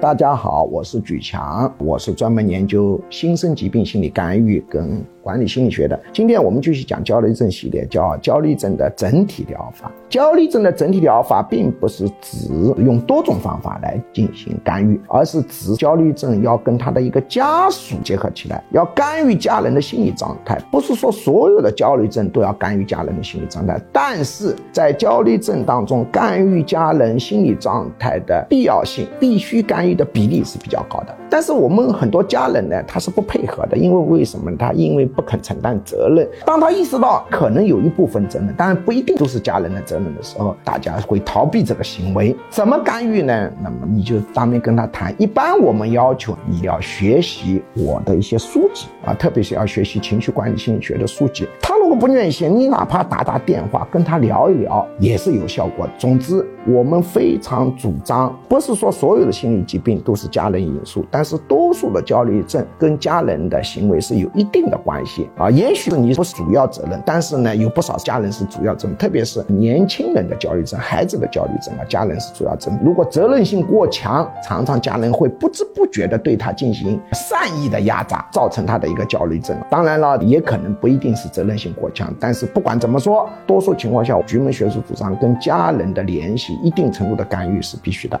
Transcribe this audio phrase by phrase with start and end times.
[0.00, 5.98] 大家好，我是举强，我是专门研究新生疾病心理干预跟管理心理学的。
[6.12, 9.90] 今天我们继续讲焦虑症系列，叫焦虑症的整体疗法。
[10.08, 12.48] 焦虑症的整体疗法并不是指
[12.78, 20.56] 用多种方法来进行干预，而是指焦虑症要跟他的一个家属结合起来，要干预家人的心理状态。
[20.70, 34.48] 不是说所有的焦虑症都要干预家人的心理状态，但是在焦虑症当中，干预家人心理状态的必要性，必须干预的比例是比较高的，但是我们很多家人呢，他是不配合的，因为为什么？
[34.56, 36.26] 他因为不肯承担责任。
[36.46, 42.34] 当他意识到可能有一部分责任，当然不一定都是家人的责任的时候，大家会逃避这个行为。
[42.48, 43.50] 怎么干预呢？
[43.62, 45.14] 那么你就当面跟他谈。
[45.18, 51.46] 一般我们要求你要学习我的一些书籍啊，特别是要学习情绪管理心理学的书籍。
[51.60, 55.86] 他如果不愿意写，你哪怕打打电话跟他聊一聊也是有效果。
[55.98, 65.50] 总之，我们非常主张，不是说所有的心理疾病都是家人因素，但但是多数的焦虑症跟家人的行为是有一定的关系啊。
[65.50, 72.78] 也许你不是主要责任，但是呢，有不少家人是主要责任，特别是年轻人的焦虑症、孩子的焦虑症啊，家人是主要责任。
[72.84, 79.58] 如果责任性过强，常常家人会不知不觉的对他进行善意的压榨，造成他的一个焦虑症。
[79.68, 88.20] 当然了，也可能不一定是责任性过强，但是不管怎么说，多数情况下，局门学术主张跟家人的联系，一定程度的干预是必须的。